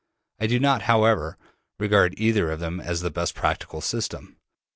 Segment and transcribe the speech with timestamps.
[0.39, 1.37] I do not, however,
[1.77, 4.37] regard either of them as the best practicable system.